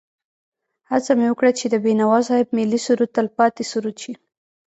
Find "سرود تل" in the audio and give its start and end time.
2.85-3.27